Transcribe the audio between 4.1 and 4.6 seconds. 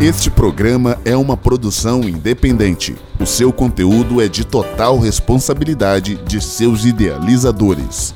é de